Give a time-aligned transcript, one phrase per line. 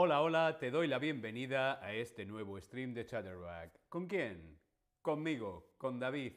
[0.00, 3.80] Hola, hola, te doy la bienvenida a este nuevo stream de Chatterback.
[3.88, 4.56] ¿Con quién?
[5.02, 6.34] Conmigo, con David.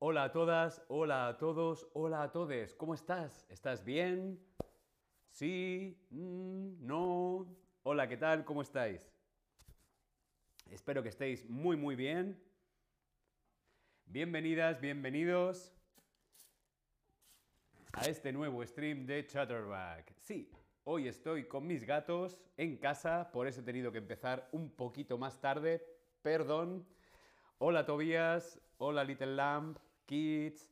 [0.00, 2.74] Hola a todas, hola a todos, hola a todes.
[2.74, 3.46] ¿Cómo estás?
[3.48, 4.44] ¿Estás bien?
[5.30, 5.96] ¿Sí?
[6.10, 7.46] Mm, ¿No?
[7.84, 8.44] Hola, ¿qué tal?
[8.44, 9.08] ¿Cómo estáis?
[10.68, 12.42] Espero que estéis muy, muy bien.
[14.06, 15.72] Bienvenidas, bienvenidos
[17.92, 20.12] a este nuevo stream de Chatterback.
[20.18, 20.50] Sí,
[20.88, 25.18] hoy estoy con mis gatos en casa, por eso he tenido que empezar un poquito
[25.18, 25.84] más tarde.
[26.22, 26.86] Perdón.
[27.58, 30.70] Hola Tobías, hola Little Lamp, Kids,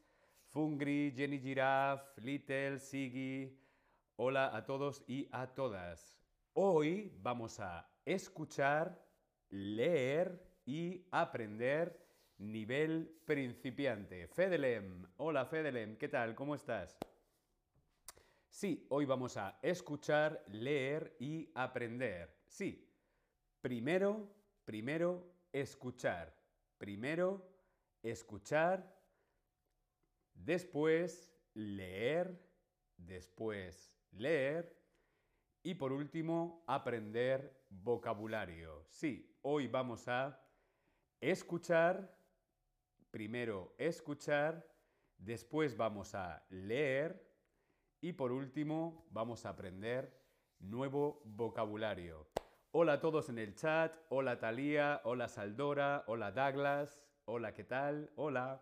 [0.51, 3.59] Fungri, Jenny Giraffe, Little, Siggy.
[4.17, 6.17] Hola a todos y a todas.
[6.53, 9.05] Hoy vamos a escuchar,
[9.51, 12.07] leer y aprender
[12.39, 14.29] nivel principiante.
[14.29, 16.37] Fedelem, hola Fedelem, ¿qué tal?
[16.37, 16.97] ¿Cómo estás?
[18.55, 22.39] Sí, hoy vamos a escuchar, leer y aprender.
[22.47, 22.89] Sí,
[23.61, 24.33] primero,
[24.65, 26.33] primero, escuchar.
[26.79, 27.45] Primero,
[28.01, 28.97] escuchar.
[30.33, 32.49] Después, leer.
[32.97, 34.81] Después, leer.
[35.65, 38.87] Y por último, aprender vocabulario.
[38.89, 40.41] Sí, hoy vamos a
[41.21, 42.17] escuchar.
[43.11, 44.65] Primero, escuchar.
[45.19, 47.34] Después vamos a leer
[48.05, 50.15] y por último, vamos a aprender
[50.59, 52.29] nuevo vocabulario.
[52.73, 53.97] Hola a todos en el chat.
[54.11, 58.11] Hola Talía, hola Saldora, hola Douglas, hola, ¿qué tal?
[58.17, 58.61] Hola.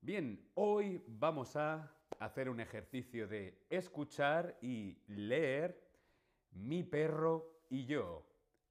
[0.00, 5.78] Bien, hoy vamos a hacer un ejercicio de escuchar y leer
[6.52, 8.26] mi perro y yo.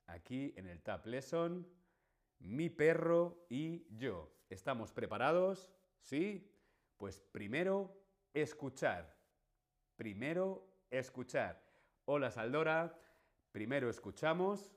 [0.08, 1.68] Aquí en el Tab Lesson,
[2.40, 4.34] mi perro y yo.
[4.50, 5.72] ¿Estamos preparados?
[6.02, 6.52] ¿Sí?
[6.98, 8.02] Pues primero,
[8.34, 9.19] escuchar.
[10.00, 11.62] Primero, escuchar.
[12.06, 12.98] Hola Saldora.
[13.52, 14.74] Primero escuchamos.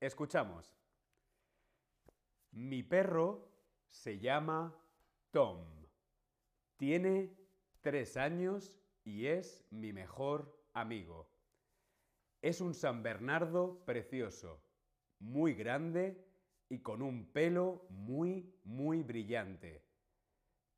[0.00, 0.76] Escuchamos.
[2.50, 3.48] Mi perro
[3.90, 4.76] se llama
[5.30, 5.86] Tom.
[6.76, 7.32] Tiene
[7.80, 11.30] tres años y es mi mejor amigo.
[12.40, 14.60] Es un San Bernardo precioso,
[15.20, 16.26] muy grande
[16.68, 19.86] y con un pelo muy, muy brillante.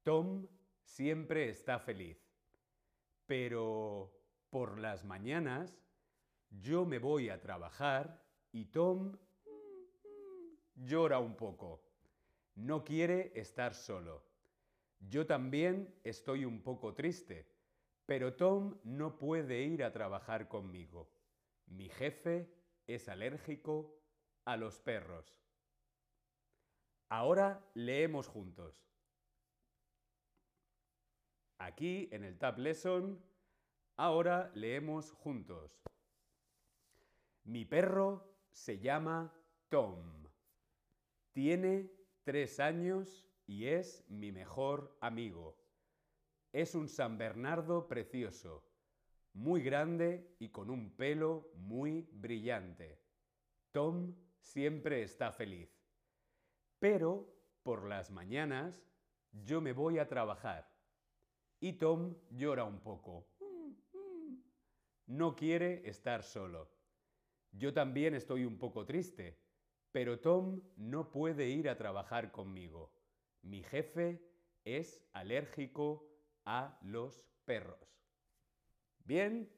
[0.02, 0.46] Tom
[0.84, 2.18] siempre está feliz.
[3.26, 4.12] Pero
[4.50, 5.76] por las mañanas
[6.50, 8.22] yo me voy a trabajar
[8.52, 9.16] y Tom
[10.76, 11.82] llora un poco.
[12.54, 14.22] No quiere estar solo.
[15.00, 17.48] Yo también estoy un poco triste,
[18.06, 21.10] pero Tom no puede ir a trabajar conmigo.
[21.66, 22.54] Mi jefe
[22.86, 24.00] es alérgico
[24.44, 25.36] a los perros.
[27.08, 28.84] Ahora leemos juntos.
[31.58, 33.22] Aquí en el Tab Lesson,
[33.96, 35.84] ahora leemos juntos.
[37.44, 39.32] Mi perro se llama
[39.68, 40.28] Tom.
[41.32, 41.90] Tiene
[42.24, 45.56] tres años y es mi mejor amigo.
[46.52, 48.64] Es un San Bernardo precioso,
[49.32, 53.00] muy grande y con un pelo muy brillante.
[53.70, 55.70] Tom siempre está feliz.
[56.78, 57.32] Pero
[57.62, 58.86] por las mañanas
[59.32, 60.73] yo me voy a trabajar
[61.64, 63.26] y Tom llora un poco.
[65.06, 66.70] No quiere estar solo.
[67.52, 69.40] Yo también estoy un poco triste,
[69.90, 72.92] pero Tom no puede ir a trabajar conmigo.
[73.40, 74.22] Mi jefe
[74.62, 76.06] es alérgico
[76.44, 77.98] a los perros.
[78.98, 79.50] ¿Bien?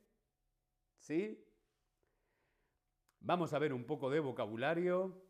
[0.98, 1.44] ¿Sí?
[3.18, 5.26] Vamos a ver un poco de vocabulario.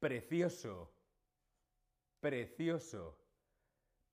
[0.00, 0.92] Precioso.
[2.18, 3.25] Precioso.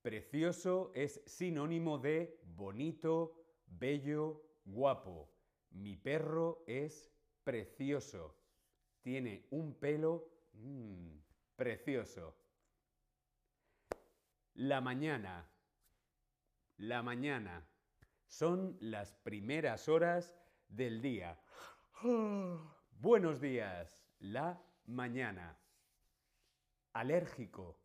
[0.03, 5.31] Precioso es sinónimo de bonito, bello, guapo.
[5.69, 7.09] Mi perro es
[7.45, 8.35] precioso.
[9.01, 11.19] Tiene un pelo mmm,
[11.55, 12.35] precioso.
[14.55, 15.49] La mañana.
[16.75, 17.65] La mañana.
[18.27, 20.35] Son las primeras horas
[20.67, 21.39] del día.
[22.91, 24.03] Buenos días.
[24.19, 25.57] La mañana.
[26.91, 27.79] Alérgico.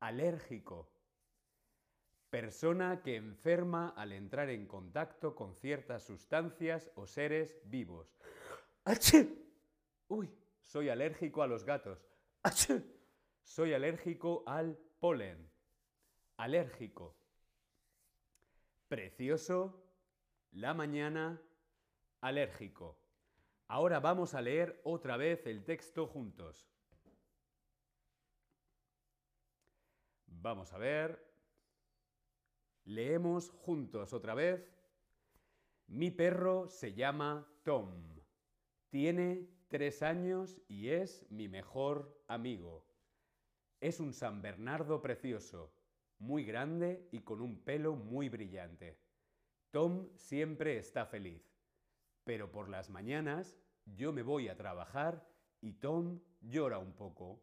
[0.00, 0.93] Alérgico.
[2.34, 8.18] Persona que enferma al entrar en contacto con ciertas sustancias o seres vivos.
[10.08, 10.28] Uy,
[10.64, 12.04] soy alérgico a los gatos.
[13.44, 15.48] Soy alérgico al polen.
[16.36, 17.14] Alérgico.
[18.88, 19.86] Precioso.
[20.50, 21.40] La mañana.
[22.20, 22.98] Alérgico.
[23.68, 26.68] Ahora vamos a leer otra vez el texto juntos.
[30.26, 31.33] Vamos a ver.
[32.84, 34.70] Leemos juntos otra vez.
[35.86, 38.20] Mi perro se llama Tom.
[38.90, 42.86] Tiene tres años y es mi mejor amigo.
[43.80, 45.74] Es un San Bernardo precioso,
[46.18, 48.98] muy grande y con un pelo muy brillante.
[49.70, 51.42] Tom siempre está feliz,
[52.22, 55.26] pero por las mañanas yo me voy a trabajar
[55.60, 57.42] y Tom llora un poco.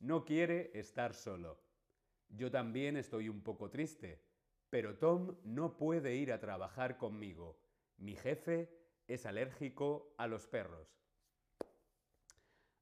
[0.00, 1.58] No quiere estar solo.
[2.32, 4.20] Yo también estoy un poco triste,
[4.70, 7.58] pero Tom no puede ir a trabajar conmigo.
[7.98, 8.70] Mi jefe
[9.06, 10.88] es alérgico a los perros.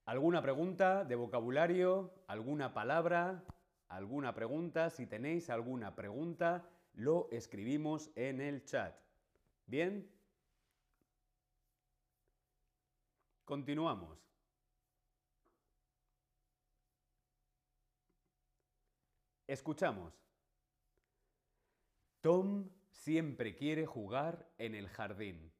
[0.04, 2.14] ¿Alguna pregunta de vocabulario?
[2.28, 3.44] ¿Alguna palabra?
[3.88, 4.88] ¿Alguna pregunta?
[4.88, 8.96] Si tenéis alguna pregunta, lo escribimos en el chat.
[9.66, 10.08] ¿Bien?
[13.44, 14.29] Continuamos.
[19.50, 20.14] Escuchamos.
[22.20, 25.52] Tom siempre quiere jugar en el jardín.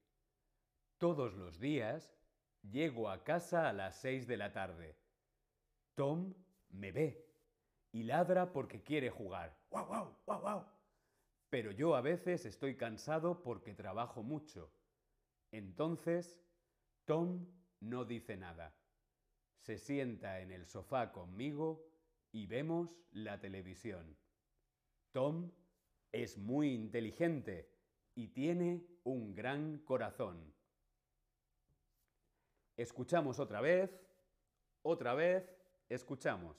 [0.96, 2.16] Todos los días
[2.62, 4.96] llego a casa a las seis de la tarde.
[5.96, 6.32] Tom
[6.69, 7.34] me ve
[7.90, 9.58] y ladra porque quiere jugar.
[9.69, 10.66] ¡Guau, guau, guau, guau!
[11.48, 14.72] Pero yo a veces estoy cansado porque trabajo mucho.
[15.50, 16.38] Entonces,
[17.06, 17.44] Tom
[17.81, 18.72] no dice nada.
[19.58, 21.90] Se sienta en el sofá conmigo
[22.32, 24.16] y vemos la televisión.
[25.12, 25.50] Tom
[26.12, 27.70] es muy inteligente
[28.14, 30.54] y tiene un gran corazón.
[32.76, 33.90] Escuchamos otra vez,
[34.82, 35.54] otra vez,
[35.88, 36.56] escuchamos.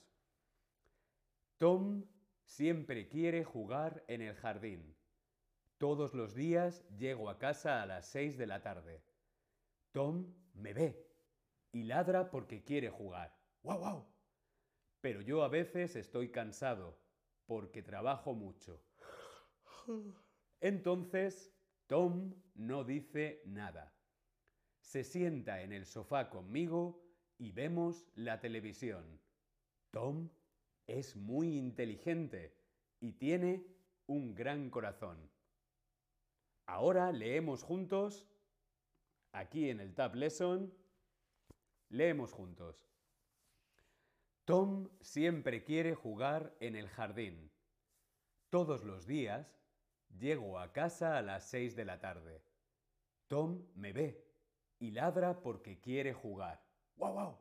[1.58, 2.04] Tom
[2.44, 4.96] siempre quiere jugar en el jardín.
[5.78, 9.02] Todos los días llego a casa a las seis de la tarde.
[9.90, 11.08] Tom me ve
[11.72, 13.36] y ladra porque quiere jugar.
[13.62, 14.11] ¡Guau, guau!
[15.02, 16.96] Pero yo a veces estoy cansado
[17.44, 18.80] porque trabajo mucho.
[20.60, 21.52] Entonces,
[21.88, 23.92] Tom no dice nada.
[24.80, 27.04] Se sienta en el sofá conmigo
[27.36, 29.20] y vemos la televisión.
[29.90, 30.30] Tom
[30.86, 32.56] es muy inteligente
[33.00, 33.66] y tiene
[34.06, 35.18] un gran corazón.
[36.66, 38.30] Ahora leemos juntos,
[39.32, 40.72] aquí en el Tab Lesson,
[41.88, 42.91] leemos juntos.
[44.44, 47.52] Tom siempre quiere jugar en el jardín.
[48.50, 49.62] Todos los días
[50.18, 52.42] llego a casa a las seis de la tarde.
[53.28, 54.26] Tom me ve
[54.80, 56.60] y ladra porque quiere jugar.
[56.96, 57.38] ¡Guau, guau!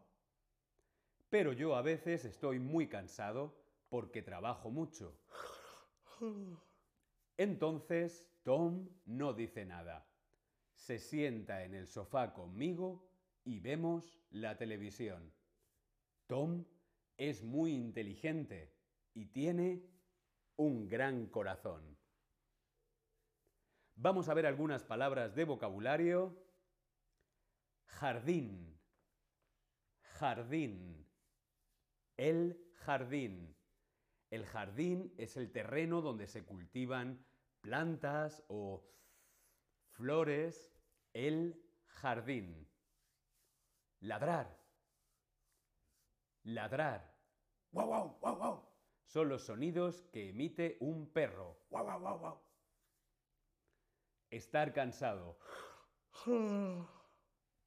[1.30, 3.58] Pero yo a veces estoy muy cansado
[3.90, 5.18] porque trabajo mucho.
[7.36, 10.08] Entonces Tom no dice nada.
[10.76, 13.10] Se sienta en el sofá conmigo
[13.44, 15.34] y vemos la televisión.
[16.28, 16.64] Tom
[17.30, 18.74] es muy inteligente
[19.14, 19.88] y tiene
[20.56, 21.96] un gran corazón.
[23.94, 26.36] Vamos a ver algunas palabras de vocabulario.
[27.86, 28.76] Jardín,
[30.02, 31.08] jardín,
[32.18, 33.56] el jardín.
[34.32, 37.24] El jardín es el terreno donde se cultivan
[37.60, 38.90] plantas o
[39.92, 40.74] flores.
[41.14, 42.68] El jardín.
[44.00, 44.60] Ladrar,
[46.42, 47.11] ladrar.
[47.72, 48.72] ¡Guau, guau, guau, guau!
[49.06, 51.58] Son los sonidos que emite un perro.
[51.70, 52.42] ¡Guau, guau, guau, guau!
[54.30, 55.38] Estar cansado.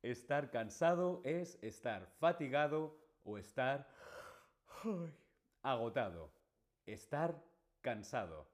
[0.02, 3.88] Estar cansado es estar fatigado o estar
[5.62, 6.30] agotado.
[6.84, 7.42] Estar
[7.80, 8.46] cansado.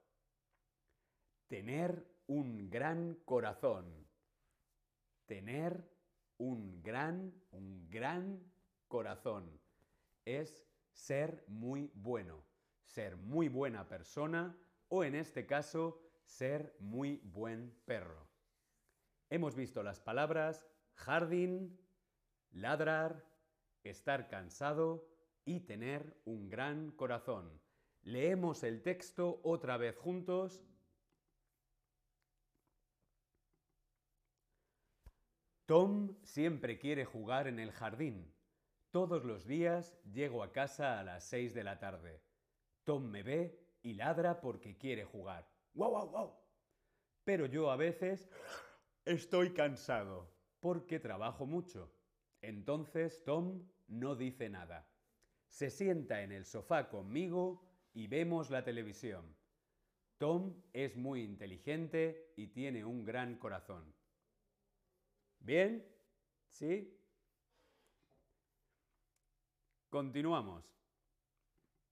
[1.48, 4.06] Tener un gran corazón.
[5.26, 5.84] Tener
[6.38, 8.40] un gran, un gran
[8.86, 9.60] corazón.
[10.24, 10.69] Es
[11.00, 12.44] ser muy bueno,
[12.84, 14.56] ser muy buena persona
[14.88, 18.28] o en este caso, ser muy buen perro.
[19.30, 21.80] Hemos visto las palabras jardín,
[22.50, 23.24] ladrar,
[23.82, 25.08] estar cansado
[25.44, 27.60] y tener un gran corazón.
[28.02, 30.62] Leemos el texto otra vez juntos.
[35.64, 38.34] Tom siempre quiere jugar en el jardín.
[38.90, 42.20] Todos los días llego a casa a las seis de la tarde.
[42.82, 45.48] Tom me ve y ladra porque quiere jugar.
[45.74, 46.40] ¡Guau, guau, guau!
[47.22, 48.28] Pero yo a veces
[49.04, 50.28] estoy cansado
[50.58, 51.94] porque trabajo mucho.
[52.42, 54.88] Entonces Tom no dice nada.
[55.46, 59.36] Se sienta en el sofá conmigo y vemos la televisión.
[60.18, 63.94] Tom es muy inteligente y tiene un gran corazón.
[65.38, 65.86] ¿Bien?
[66.48, 66.99] ¿Sí?
[69.90, 70.64] Continuamos.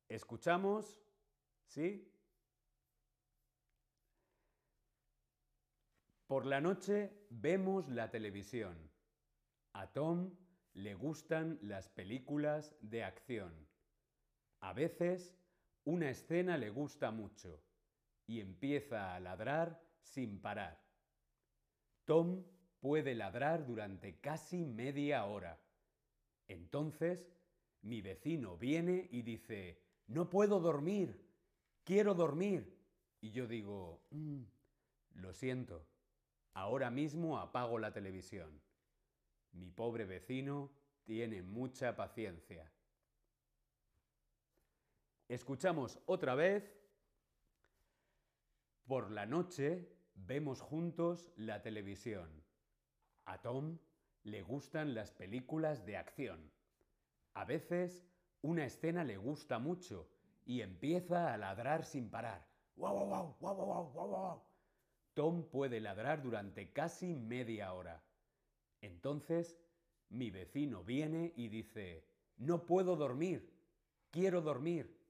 [0.09, 0.97] Escuchamos,
[1.67, 2.09] ¿sí?
[6.29, 8.77] Por la noche vemos la televisión.
[9.73, 10.31] A Tom
[10.75, 13.53] le gustan las películas de acción.
[14.61, 15.37] A veces
[15.85, 17.61] una escena le gusta mucho
[18.29, 20.81] y empieza a ladrar sin parar.
[22.05, 22.45] Tom
[22.79, 25.59] puede ladrar durante casi media hora.
[26.47, 27.29] Entonces
[27.89, 31.27] mi vecino viene y dice, no puedo dormir,
[31.85, 32.77] quiero dormir.
[33.21, 34.43] Y yo digo, mm,
[35.15, 35.87] lo siento,
[36.53, 38.61] ahora mismo apago la televisión.
[39.53, 40.71] Mi pobre vecino
[41.05, 42.71] tiene mucha paciencia.
[45.29, 46.75] Escuchamos otra vez.
[48.87, 52.45] Por la noche vemos juntos la televisión.
[53.25, 53.79] A Tom
[54.23, 56.51] le gustan las películas de acción.
[57.39, 58.05] A veces
[58.43, 60.09] una escena le gusta mucho
[60.45, 62.45] y empieza a ladrar sin parar.
[62.75, 64.43] ¡Wow, wow, wow, wow, wow, wow,
[65.15, 68.03] Tom puede ladrar durante casi media hora.
[68.81, 69.57] Entonces,
[70.09, 72.05] mi vecino viene y dice,
[72.39, 73.49] no puedo dormir,
[74.11, 75.01] quiero dormir.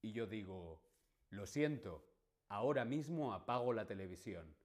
[0.00, 0.80] Y yo digo,
[1.28, 2.06] lo siento,
[2.48, 4.56] ahora mismo apago la televisión.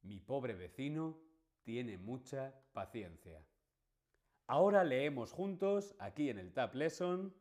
[0.00, 1.18] Mi pobre vecino
[1.64, 3.44] tiene mucha paciencia.
[4.46, 7.34] Ahora leemos juntos, aquí en el Tab Lesson.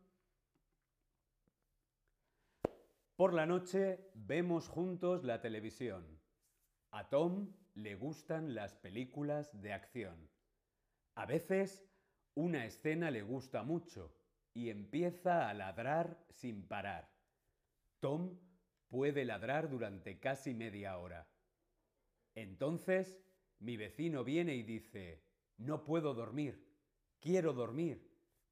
[3.18, 6.22] Por la noche vemos juntos la televisión.
[6.92, 10.30] A Tom le gustan las películas de acción.
[11.16, 11.86] A veces
[12.36, 14.16] una escena le gusta mucho
[14.54, 17.12] y empieza a ladrar sin parar.
[18.00, 18.40] Tom
[18.88, 21.28] puede ladrar durante casi media hora.
[22.34, 23.20] Entonces
[23.60, 25.22] mi vecino viene y dice,
[25.58, 26.63] no puedo dormir
[27.24, 28.06] quiero dormir.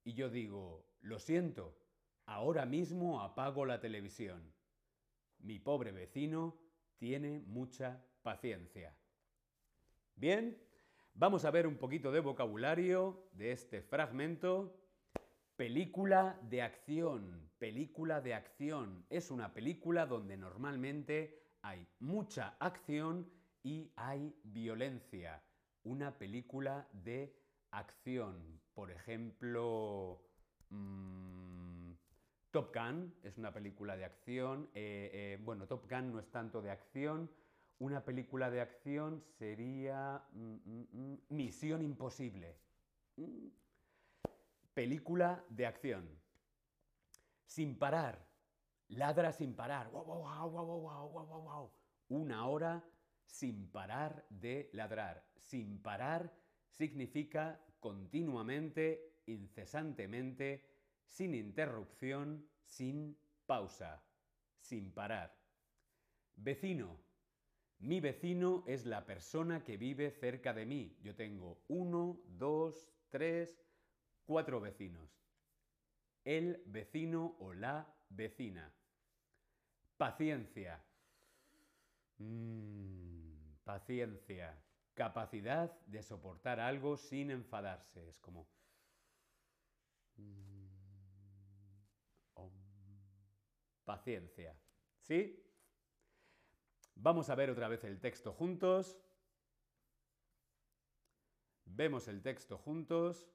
[0.06, 1.78] Y yo digo, lo siento,
[2.26, 4.54] ahora mismo apago la televisión.
[5.40, 6.58] Mi pobre vecino
[6.98, 8.96] tiene mucha paciencia.
[10.16, 10.58] Bien,
[11.14, 14.80] vamos a ver un poquito de vocabulario de este fragmento.
[15.58, 17.50] Película de acción.
[17.60, 19.06] Película de acción.
[19.10, 23.30] Es una película donde normalmente hay mucha acción
[23.64, 25.44] y hay violencia.
[25.84, 27.36] Una película de
[27.72, 28.62] acción.
[28.74, 30.22] Por ejemplo,
[30.70, 31.92] mm,
[32.52, 34.70] Top Gun es una película de acción.
[34.74, 37.32] Eh, eh, bueno, Top Gun no es tanto de acción.
[37.80, 40.56] Una película de acción sería mm,
[40.92, 42.58] mm, Misión Imposible.
[44.74, 46.10] Película de acción.
[47.46, 48.28] Sin parar.
[48.90, 49.90] Ladra sin parar.
[52.10, 52.84] Una hora
[53.26, 55.26] sin parar de ladrar.
[55.40, 56.41] Sin parar
[56.72, 60.64] significa continuamente, incesantemente,
[61.06, 64.02] sin interrupción, sin pausa,
[64.60, 65.38] sin parar.
[66.36, 67.00] Vecino.
[67.80, 70.98] Mi vecino es la persona que vive cerca de mí.
[71.02, 73.60] Yo tengo uno, dos, tres,
[74.26, 75.10] cuatro vecinos.
[76.24, 78.72] El vecino o la vecina.
[79.98, 80.84] Paciencia.
[82.20, 84.56] Mm, paciencia
[85.02, 88.08] capacidad de soportar algo sin enfadarse.
[88.08, 88.48] Es como...
[90.18, 90.62] Mm,
[93.84, 94.56] paciencia.
[95.00, 95.44] ¿Sí?
[96.94, 98.96] Vamos a ver otra vez el texto juntos.
[101.66, 103.28] Vemos el texto juntos.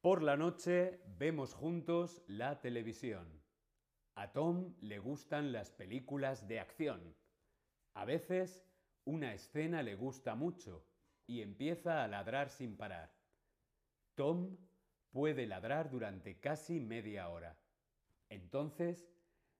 [0.00, 3.40] Por la noche vemos juntos la televisión.
[4.16, 7.14] A Tom le gustan las películas de acción.
[7.94, 8.69] A veces
[9.10, 10.84] una escena le gusta mucho
[11.26, 13.12] y empieza a ladrar sin parar.
[14.14, 14.56] Tom
[15.10, 17.58] puede ladrar durante casi media hora.
[18.28, 19.08] Entonces,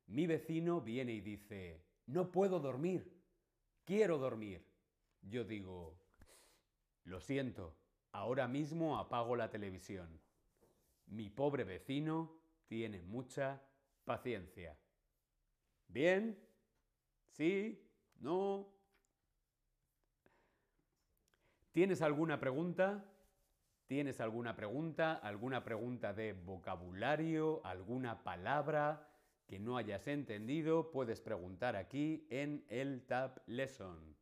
[0.06, 3.12] mi vecino viene y dice, no puedo dormir,
[3.84, 4.64] quiero dormir.
[5.22, 5.98] Yo digo,
[7.02, 7.76] lo siento,
[8.12, 10.20] ahora mismo apago la televisión.
[11.06, 12.38] Mi pobre vecino
[12.68, 13.60] tiene mucha
[14.04, 14.78] paciencia.
[15.88, 16.38] ¿Bien?
[17.32, 17.84] ¿Sí?
[18.20, 18.79] ¿No?
[21.72, 23.04] ¿Tienes alguna pregunta?
[23.86, 25.14] ¿Tienes alguna pregunta?
[25.14, 27.60] ¿Alguna pregunta de vocabulario?
[27.64, 29.08] ¿Alguna palabra
[29.46, 30.90] que no hayas entendido?
[30.90, 34.16] Puedes preguntar aquí en el Tab Lesson.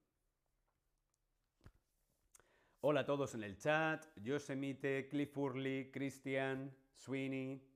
[2.83, 4.05] Hola a todos en el chat.
[4.17, 7.67] Yosemite, Cliff Hurley, Christian, Sweeney,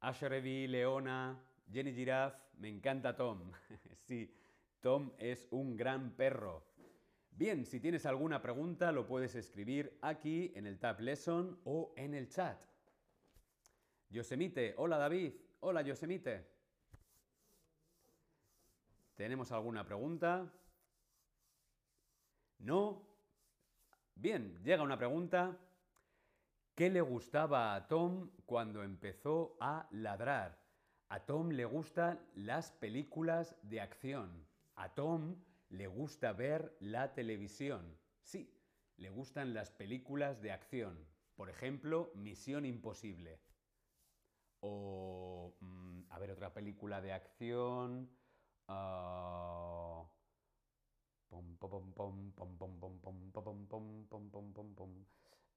[0.00, 2.38] Asherevi, Leona, Jenny Giraffe.
[2.58, 3.50] Me encanta Tom.
[4.06, 4.30] sí,
[4.80, 6.67] Tom es un gran perro.
[7.38, 12.14] Bien, si tienes alguna pregunta lo puedes escribir aquí en el Tab Lesson o en
[12.14, 12.58] el chat.
[14.10, 16.44] Yosemite, hola David, hola Yosemite.
[19.14, 20.52] ¿Tenemos alguna pregunta?
[22.58, 23.06] ¿No?
[24.16, 25.56] Bien, llega una pregunta.
[26.74, 30.58] ¿Qué le gustaba a Tom cuando empezó a ladrar?
[31.08, 34.44] A Tom le gustan las películas de acción.
[34.74, 35.36] A Tom
[35.70, 37.96] le gusta ver la televisión.
[38.22, 38.54] Sí,
[38.96, 41.06] le gustan las películas de acción.
[41.34, 43.40] Por ejemplo, Misión Imposible.
[44.60, 45.54] O,
[46.10, 48.10] a ver, otra película de acción.
[48.68, 50.08] Uh...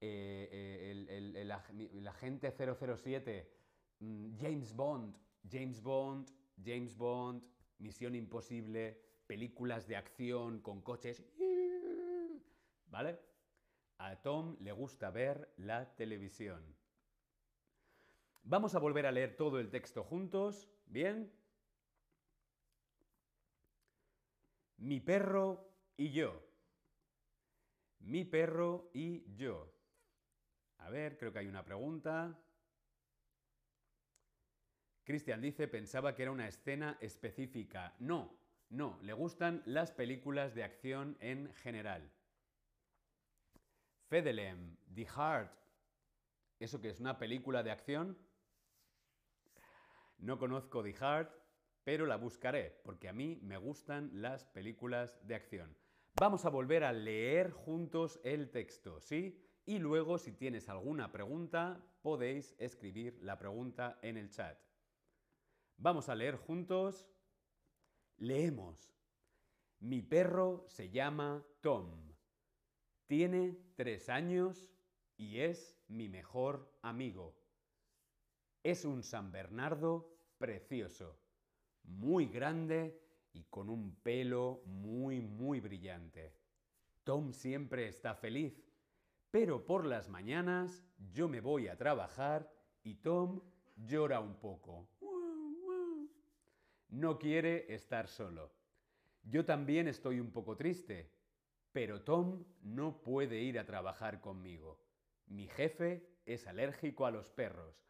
[0.04, 3.48] Eh, eh, el, el, el, agente 007,
[4.36, 5.16] James Bond,
[5.48, 6.28] James Bond,
[6.62, 7.46] James Bond,
[7.78, 9.00] Misión Imposible
[9.32, 11.24] películas de acción con coches.
[12.88, 13.18] ¿Vale?
[13.96, 16.62] A Tom le gusta ver la televisión.
[18.42, 20.68] Vamos a volver a leer todo el texto juntos.
[20.84, 21.32] ¿Bien?
[24.76, 26.38] Mi perro y yo.
[28.00, 29.72] Mi perro y yo.
[30.76, 32.38] A ver, creo que hay una pregunta.
[35.04, 37.96] Cristian dice, pensaba que era una escena específica.
[37.98, 38.41] No,
[38.72, 42.10] no, le gustan las películas de acción en general.
[44.08, 45.52] Fedelem, The Heart.
[46.58, 48.16] ¿Eso que es una película de acción?
[50.16, 51.34] No conozco The Heart,
[51.84, 55.76] pero la buscaré, porque a mí me gustan las películas de acción.
[56.18, 59.38] Vamos a volver a leer juntos el texto, ¿sí?
[59.66, 64.58] Y luego, si tienes alguna pregunta, podéis escribir la pregunta en el chat.
[65.76, 67.11] Vamos a leer juntos.
[68.22, 68.94] Leemos.
[69.80, 72.14] Mi perro se llama Tom.
[73.08, 74.70] Tiene tres años
[75.16, 77.34] y es mi mejor amigo.
[78.62, 80.08] Es un San Bernardo
[80.38, 81.18] precioso,
[81.82, 82.96] muy grande
[83.32, 86.32] y con un pelo muy, muy brillante.
[87.02, 88.62] Tom siempre está feliz,
[89.32, 92.48] pero por las mañanas yo me voy a trabajar
[92.84, 93.40] y Tom
[93.74, 94.91] llora un poco.
[96.92, 98.52] No quiere estar solo.
[99.22, 101.10] Yo también estoy un poco triste,
[101.72, 104.78] pero Tom no puede ir a trabajar conmigo.
[105.24, 107.82] Mi jefe es alérgico a los perros.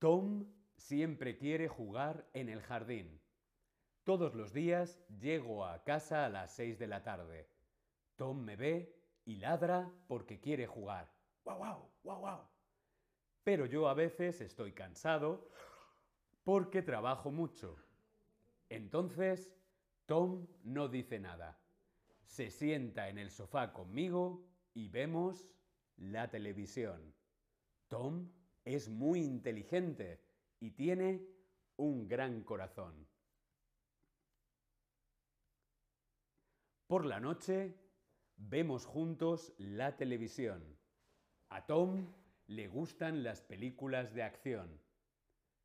[0.00, 3.20] Tom siempre quiere jugar en el jardín.
[4.02, 7.48] Todos los días llego a casa a las 6 de la tarde.
[8.16, 11.21] Tom me ve y ladra porque quiere jugar.
[11.44, 12.48] ¡Guau, guau, guau, guau!
[13.44, 15.48] Pero yo a veces estoy cansado
[16.44, 17.76] porque trabajo mucho.
[18.68, 19.52] Entonces,
[20.06, 21.60] Tom no dice nada.
[22.24, 25.48] Se sienta en el sofá conmigo y vemos
[25.96, 27.14] la televisión.
[27.88, 28.32] Tom
[28.64, 30.24] es muy inteligente
[30.60, 31.26] y tiene
[31.76, 33.08] un gran corazón.
[36.86, 37.74] Por la noche
[38.36, 40.78] vemos juntos la televisión.
[41.52, 42.06] A Tom
[42.46, 44.80] le gustan las películas de acción.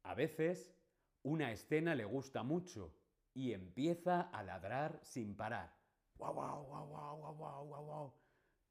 [0.04, 0.76] A veces
[1.24, 2.94] una escena le gusta mucho
[3.34, 5.74] y empieza a ladrar sin parar.
[6.18, 8.14] ¡Guau, guau, guau, guau, guau, guau, guau, guau!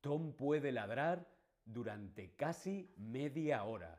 [0.02, 1.26] Tom puede ladrar
[1.64, 3.98] durante casi media hora.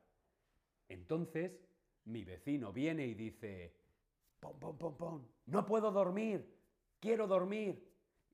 [0.88, 1.60] Entonces,
[2.06, 3.74] mi vecino viene y dice,
[4.40, 5.28] ¡Pom, pom, pom, pom!
[5.48, 6.56] ¡No puedo dormir!
[7.00, 7.84] ¡Quiero dormir!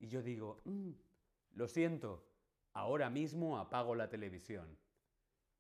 [0.02, 0.92] Y yo digo, "Mm,
[1.54, 2.33] lo siento,
[2.74, 4.78] ahora mismo apago la televisión.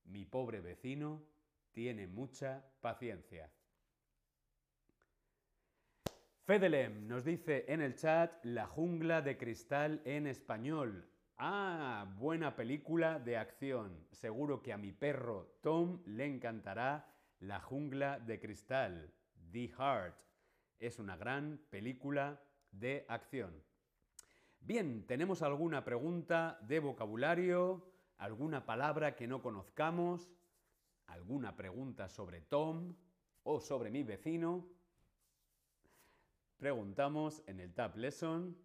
[0.05, 1.23] Mi pobre vecino
[1.71, 3.49] tiene mucha paciencia.
[6.45, 11.09] Fedelem nos dice en el chat La jungla de cristal en español.
[11.37, 14.05] Ah, buena película de acción.
[14.11, 19.13] Seguro que a mi perro Tom le encantará La jungla de cristal.
[19.51, 20.17] The Heart.
[20.79, 23.63] Es una gran película de acción.
[24.65, 27.85] Bien, ¿tenemos alguna pregunta de vocabulario?
[28.17, 30.31] ¿Alguna palabra que no conozcamos?
[31.07, 32.95] ¿Alguna pregunta sobre Tom
[33.43, 34.65] o sobre mi vecino?
[36.55, 38.57] Preguntamos en el Tab Lesson.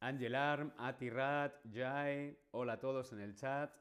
[0.00, 3.74] Angel Arm, Atirat, Jai, hola a todos en el chat.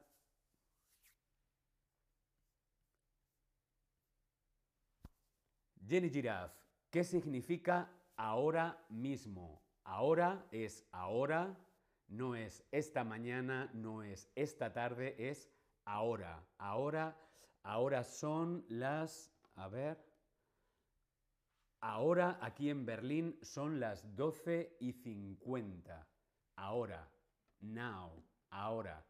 [5.89, 6.53] Jenny Giraffe,
[6.91, 9.59] ¿qué significa ahora mismo?
[9.83, 11.57] Ahora es ahora,
[12.07, 15.49] no es esta mañana, no es esta tarde, es
[15.85, 16.45] ahora.
[16.59, 17.17] Ahora,
[17.63, 19.97] ahora son las, a ver,
[21.81, 26.07] ahora aquí en Berlín son las 12 y 50.
[26.55, 27.11] ahora,
[27.61, 28.11] now,
[28.51, 29.03] ahora.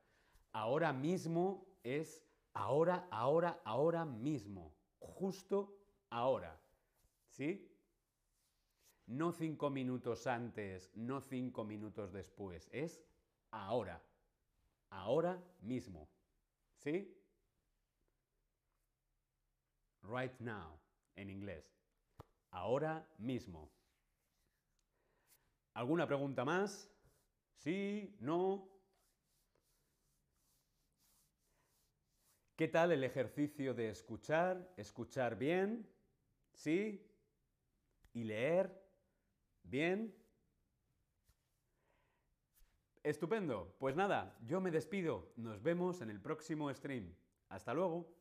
[0.53, 4.73] Ahora mismo es ahora, ahora, ahora mismo.
[4.97, 5.75] Justo
[6.09, 6.57] ahora.
[7.39, 7.73] ¿Sí?
[9.05, 12.67] No cinco minutos antes, no cinco minutos después.
[12.73, 13.01] Es
[13.51, 14.03] ahora.
[14.89, 16.09] Ahora mismo.
[16.75, 17.17] ¿Sí?
[20.01, 20.81] Right now,
[21.15, 21.79] en inglés.
[22.51, 23.71] Ahora mismo.
[25.75, 26.91] ¿Alguna pregunta más?
[27.55, 28.17] ¿Sí?
[28.19, 28.67] ¿No?
[32.57, 34.73] ¿Qué tal el ejercicio de escuchar?
[34.75, 35.87] ¿Escuchar bien?
[36.51, 37.08] ¿Sí?
[38.13, 38.71] ¿Y leer?
[39.63, 40.15] ¿Bien?
[43.03, 43.75] Estupendo.
[43.79, 45.31] Pues nada, yo me despido.
[45.35, 47.15] Nos vemos en el próximo stream.
[47.47, 48.18] Hasta luego.